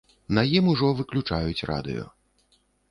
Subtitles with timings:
[0.37, 2.11] На ім ужо выключаюць радыё.